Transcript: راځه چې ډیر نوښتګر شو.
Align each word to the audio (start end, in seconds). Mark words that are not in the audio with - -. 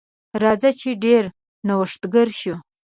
راځه 0.43 0.69
چې 0.79 0.89
ډیر 1.03 1.23
نوښتګر 1.67 2.27
شو. 2.39 2.55